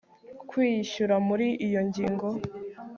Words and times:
kwiyishyura 0.49 1.15
muri 1.27 1.47
iyo 1.67 1.81
ngingo 1.87 2.27